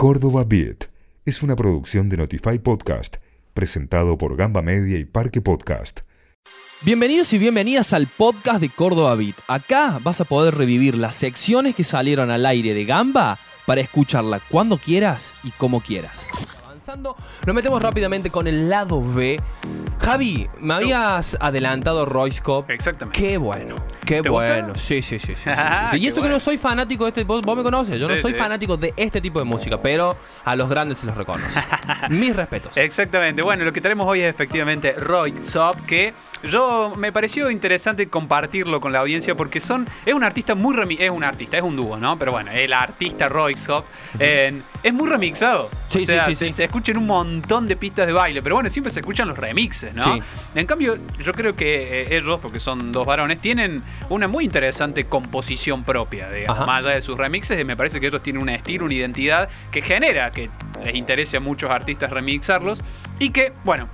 [0.00, 0.86] Córdoba Beat
[1.26, 3.18] es una producción de Notify Podcast,
[3.52, 6.00] presentado por Gamba Media y Parque Podcast.
[6.80, 9.34] Bienvenidos y bienvenidas al podcast de Córdoba Beat.
[9.46, 14.40] Acá vas a poder revivir las secciones que salieron al aire de Gamba para escucharla
[14.48, 16.28] cuando quieras y como quieras.
[16.90, 17.16] Avanzando,
[17.46, 19.38] nos metemos rápidamente con el lado B.
[20.00, 22.68] Javi, me habías adelantado Royce Cop.
[22.68, 23.16] Exactamente.
[23.20, 24.68] Qué bueno, qué ¿Te bueno.
[24.68, 24.78] gusta?
[24.78, 25.34] Sí, sí, sí.
[25.34, 25.98] sí, sí, Ah, sí.
[25.98, 26.34] Y eso que bueno.
[26.36, 27.22] no soy fanático de este.
[27.24, 30.56] Vos, vos me conoces, yo no soy fanático de este tipo de música, pero a
[30.56, 31.60] los grandes se los reconozco.
[32.10, 32.76] Mis respetos.
[32.76, 33.40] Exactamente.
[33.42, 36.12] Bueno, lo que tenemos hoy es efectivamente Roy Sop, que
[36.42, 40.96] yo me pareció interesante compartirlo con la audiencia porque son es un artista muy remi
[40.98, 42.18] es un artista, es un dúo, ¿no?
[42.18, 43.84] Pero bueno, el artista Roy Sop
[44.18, 45.68] eh, es muy remixado.
[45.86, 48.54] Sí, o sea, sí, sí, se, se escuchan un montón de pistas de baile, pero
[48.54, 50.16] bueno, siempre se escuchan los remixes, ¿no?
[50.16, 50.22] Sí.
[50.54, 55.04] En cambio, yo creo que eh, ellos, porque son dos varones, tienen una muy interesante
[55.04, 58.48] composición propia, digamos, más allá de sus remixes, y me parece que ellos tienen un
[58.48, 60.50] estilo, una identidad que genera que
[60.84, 62.82] les interese a muchos artistas remixarlos
[63.18, 63.88] y que, bueno,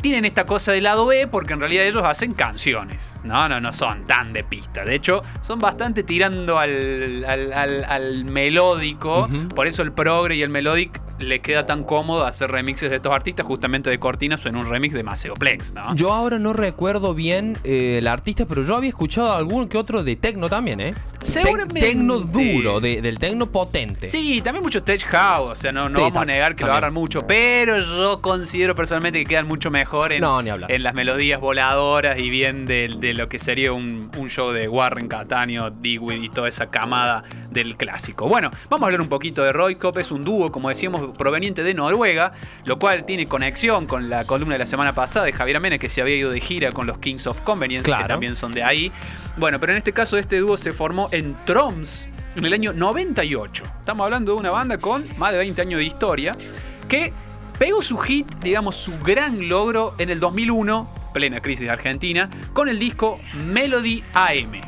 [0.00, 3.14] tienen esta cosa del lado B porque en realidad ellos hacen canciones.
[3.24, 4.84] No, no, no son tan de pista.
[4.84, 9.28] De hecho, son bastante tirando al, al- al- al melódico.
[9.54, 13.12] Por eso el progre y el melodic le queda tan cómodo hacer remixes de estos
[13.12, 15.94] artistas, justamente de Cortinas o en un remix de Maceoplex, ¿no?
[15.94, 20.02] Yo ahora no recuerdo bien eh, el artista, pero yo había escuchado algún que otro
[20.02, 20.94] de tecno también, ¿eh?
[21.24, 21.80] Seguramente.
[21.80, 24.08] tecno duro, de- del tecno potente.
[24.08, 26.70] Sí, también mucho tech house, o sea, no, no Sí, vamos a negar que lo
[26.72, 30.70] agarran mucho, pero yo considero personalmente que quedan mucho mejor en, No, ni hablar.
[30.70, 34.68] en las melodías voladoras y bien de, de lo que sería un, un show de
[34.68, 38.26] Warren, Catania, Dewey y toda esa camada del clásico.
[38.28, 41.62] Bueno, vamos a hablar un poquito de Roy Cop, es un dúo, como decíamos, proveniente
[41.62, 42.32] de Noruega,
[42.64, 45.88] lo cual tiene conexión con la columna de la semana pasada de Javier Amena, que
[45.88, 48.02] se había ido de gira con los Kings of Convenience, Claro.
[48.04, 48.92] que también son de ahí.
[49.36, 53.62] Bueno, pero en este caso este dúo se formó en Troms en el año 98.
[53.78, 56.32] Estamos hablando de una banda con más de 20 años de historia
[56.88, 57.12] que
[57.56, 62.68] pegó su hit, digamos su gran logro en el 2001, plena crisis de Argentina, con
[62.68, 63.16] el disco
[63.46, 64.60] Melody AM.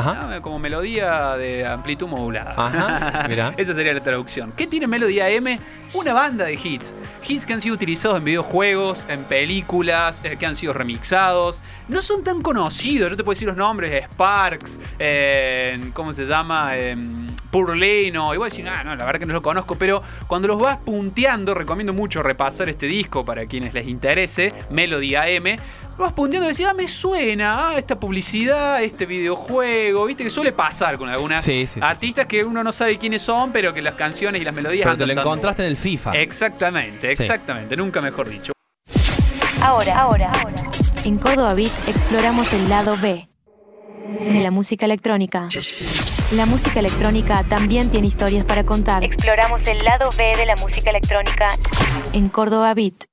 [0.00, 0.30] Ajá.
[0.36, 2.54] Ah, Como melodía de amplitud modulada.
[2.56, 3.52] Ajá, mirá.
[3.56, 4.52] Esa sería la traducción.
[4.52, 5.58] ¿Qué tiene Melody AM?
[5.94, 6.94] Una banda de hits.
[7.26, 11.62] Hits que han sido utilizados en videojuegos, en películas, eh, que han sido remixados.
[11.88, 13.10] No son tan conocidos.
[13.10, 16.70] Yo te puedo decir los nombres: Sparks, eh, ¿cómo se llama?
[16.74, 16.96] Eh,
[17.50, 18.32] Purleno.
[18.32, 19.74] Igual decir, ah, no, la verdad que no lo conozco.
[19.76, 25.16] Pero cuando los vas punteando, recomiendo mucho repasar este disco para quienes les interese: Melody
[25.16, 25.58] AM
[26.00, 30.52] vas punteando y decís, ah, me suena, ah, esta publicidad, este videojuego, viste que suele
[30.52, 33.82] pasar con algunas Sí, sí, sí, artistas que uno no sabe quiénes son, pero que
[33.82, 36.12] las canciones y las melodías Pero te andan lo encontraste en el FIFA.
[36.18, 37.22] Exactamente, Sí.
[37.22, 38.52] exactamente, nunca mejor dicho.
[39.62, 40.32] Ahora, ahora,
[41.04, 43.28] en Córdoba Beat exploramos el lado B
[44.32, 45.48] de la música electrónica.
[46.32, 49.02] La música electrónica también tiene historias para contar.
[49.04, 51.48] Exploramos el lado B de la música electrónica
[52.12, 53.09] en Córdoba Beat.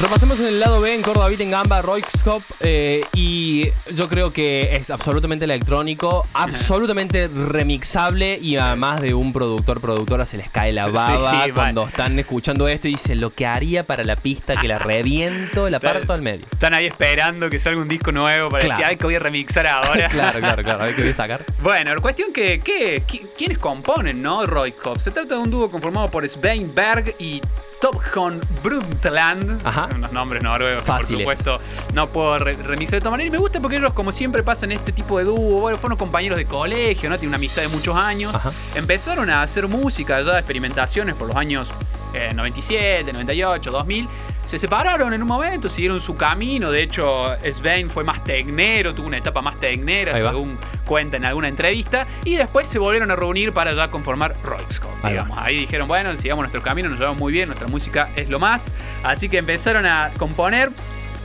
[0.00, 3.64] Repasemos en el lado B en Córdoba Beat en Gamba, Roykscop eh, y
[3.94, 10.36] yo creo que es absolutamente electrónico, absolutamente remixable y además de un productor, productora se
[10.36, 14.14] les cae la baba cuando están escuchando esto y dicen lo que haría para la
[14.14, 16.46] pista que la reviento, la parto al medio.
[16.48, 18.74] Están ahí esperando que salga un disco nuevo para Claro.
[18.78, 20.08] decir, ay, que voy a remixar ahora.
[20.10, 21.44] claro, claro, claro, a ver qué voy a sacar.
[21.60, 24.46] Bueno, cuestión que, que- qui- ¿quiénes componen, no?
[24.46, 24.72] Roy.
[24.98, 27.40] Se trata de un dúo conformado por Svein Berg y
[27.80, 29.60] Topjon Brundtland.
[29.64, 29.88] Ajá.
[29.94, 31.24] Unos nombres noruegos, Fáciles.
[31.24, 31.60] por supuesto,
[31.94, 33.26] no puedo re- de todas maneras.
[33.28, 35.98] Y me gusta porque ellos, como siempre pasa en este tipo de dúo, bueno, fueron
[35.98, 37.16] compañeros de colegio, ¿no?
[37.16, 38.34] Tienen una amistad de muchos años.
[38.34, 38.52] Ajá.
[38.74, 41.72] Empezaron a hacer música, ya experimentaciones por los años
[42.14, 44.08] eh, 97, 98, 2000.
[44.48, 46.70] Se separaron en un momento, siguieron su camino.
[46.70, 51.48] De hecho, Svein fue más tecnero, tuvo una etapa más tecnera, según cuenta en alguna
[51.48, 52.06] entrevista.
[52.24, 55.10] Y después se volvieron a reunir para ya conformar va.
[55.10, 55.36] digamos.
[55.36, 58.72] Ahí dijeron, bueno, sigamos nuestro camino, nos llevamos muy bien, nuestra música es lo más.
[59.02, 60.70] Así que empezaron a componer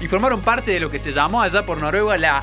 [0.00, 2.42] y formaron parte de lo que se llamó allá por Noruega la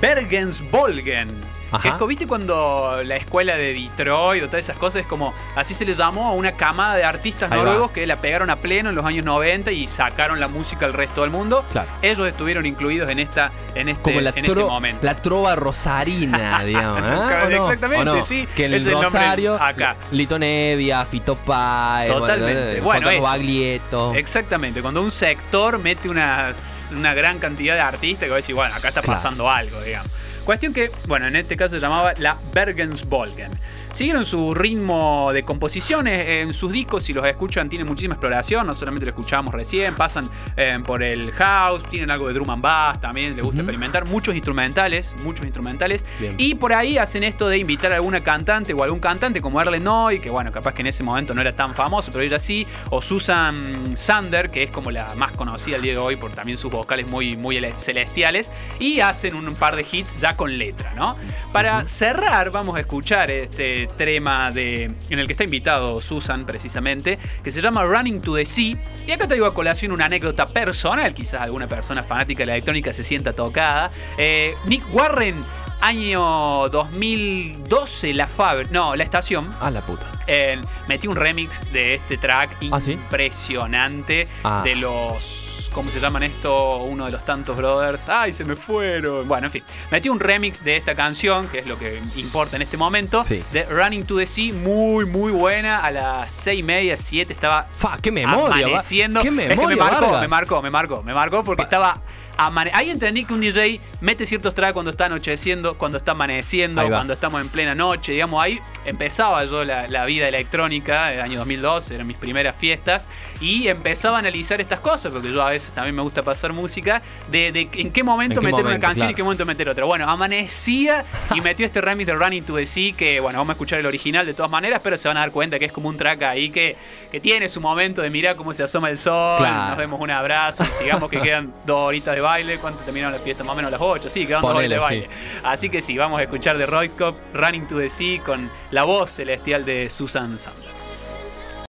[0.00, 1.45] Bergensbolgen.
[1.72, 1.88] Ajá.
[1.88, 5.74] Es como, ¿viste cuando la escuela de Detroit o todas esas cosas es como, así
[5.74, 7.64] se le llamó a una camada de artistas Ahí va.
[7.64, 10.92] noruegos que la pegaron a pleno en los años 90 y sacaron la música al
[10.92, 11.64] resto del mundo?
[11.72, 11.88] Claro.
[12.02, 15.00] Ellos estuvieron incluidos en esta en este, Como la, en este momento.
[15.04, 17.00] la trova rosarina, digamos.
[17.06, 17.56] ¿eh?
[17.56, 18.24] Exactamente, ¿O no?
[18.24, 19.96] sí, Que en el Rosario, acá.
[20.12, 22.80] Lito Nevia, Fito Páez, Totalmente.
[22.80, 23.22] bueno, Bueno.
[23.22, 24.14] Baglietto.
[24.14, 26.52] Exactamente, cuando un sector mete una,
[26.92, 29.16] una gran cantidad de artistas que va a decir, bueno, acá está Claro.
[29.16, 30.10] pasando algo, digamos.
[30.46, 33.50] Cuestión que, bueno, en este caso se llamaba la Bergensbolgen.
[33.90, 36.28] siguieron su ritmo de composiciones.
[36.28, 38.64] En sus discos, si los escuchan, tienen muchísima exploración.
[38.64, 42.62] No solamente lo escuchamos recién, pasan eh, por el house, tienen algo de drum and
[42.62, 44.04] bass también, les gusta experimentar.
[44.04, 46.06] Muchos instrumentales, muchos instrumentales.
[46.20, 46.36] Bien.
[46.38, 49.80] Y por ahí hacen esto de invitar a alguna cantante o algún cantante como Erle
[49.80, 52.64] Noy, que bueno, capaz que en ese momento no era tan famoso, pero ella sí.
[52.90, 56.56] O Susan Sander, que es como la más conocida el día de hoy por también
[56.56, 58.48] sus vocales muy, muy ele- celestiales.
[58.78, 61.16] Y hacen un par de hits ya con letra, ¿no?
[61.52, 67.18] Para cerrar, vamos a escuchar este tema de, en el que está invitado Susan precisamente,
[67.42, 68.76] que se llama Running to the Sea.
[69.06, 72.92] Y acá traigo a colación una anécdota personal, quizás alguna persona fanática de la electrónica
[72.92, 73.90] se sienta tocada.
[74.18, 75.40] Eh, Nick Warren,
[75.80, 80.06] año 2012, la Faber, no, la estación, A la puta.
[80.26, 82.92] eh, metí un remix de este track ¿Ah, sí?
[82.92, 84.62] impresionante Ah.
[84.64, 85.54] de los.
[85.72, 86.78] ¿Cómo se llaman esto?
[86.78, 88.08] Uno de los tantos brothers.
[88.08, 89.28] ¡Ay, se me fueron!
[89.28, 89.62] Bueno, en fin.
[89.90, 93.22] Metí un remix de esta canción, que es lo que importa en este momento.
[93.26, 93.44] Sí.
[93.52, 95.80] De Running to the Sea, muy, muy buena.
[95.84, 98.64] A las seis y media, 7 estaba Fa, qué memoria.
[98.64, 99.20] amaneciendo.
[99.20, 100.20] Qué Es que memoria, me marcó, Vargas.
[100.22, 101.98] me marcó, me marcó, me marcó porque estaba.
[102.36, 107.12] Ahí entendí que un DJ mete ciertos tracks cuando está anocheciendo, cuando está amaneciendo, cuando
[107.14, 108.12] estamos en plena noche.
[108.12, 113.08] Digamos, ahí empezaba yo la, la vida electrónica, el año 2002, eran mis primeras fiestas.
[113.40, 117.02] Y empezaba a analizar estas cosas, porque yo a veces también me gusta pasar música,
[117.30, 118.68] de, de en qué momento ¿En qué meter momento?
[118.68, 119.10] una canción y Claro.
[119.10, 119.84] en qué momento meter otra.
[119.84, 121.04] Bueno, amanecía
[121.34, 123.86] y metió este remix de Running to the Sea, que bueno, vamos a escuchar el
[123.86, 126.22] original de todas maneras, pero se van a dar cuenta que es como un track
[126.22, 126.76] ahí que,
[127.10, 129.68] que tiene su momento de mirar cómo se asoma el sol, Claro.
[129.70, 132.58] nos demos un abrazo y sigamos que quedan dos horitas de baile.
[132.58, 133.42] ¿Cuánto terminaron la fiesta?
[133.44, 135.14] Más o menos a las 8, sí, quedan dos Ponele, horitas de baile.
[135.42, 136.96] Así que sí, vamos a escuchar de Royce
[137.32, 140.85] Running to the Sea con la voz celestial de Susan Sander.